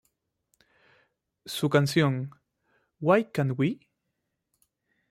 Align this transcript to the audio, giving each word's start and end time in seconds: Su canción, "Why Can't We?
Su 1.45 1.69
canción, 1.69 2.31
"Why 2.99 3.25
Can't 3.31 3.53
We? 3.59 3.87